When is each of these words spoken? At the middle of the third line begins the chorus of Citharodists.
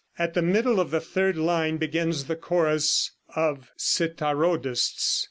At 0.17 0.33
the 0.33 0.41
middle 0.41 0.79
of 0.79 0.89
the 0.89 0.99
third 0.99 1.37
line 1.37 1.77
begins 1.77 2.23
the 2.25 2.35
chorus 2.35 3.11
of 3.35 3.69
Citharodists. 3.77 5.19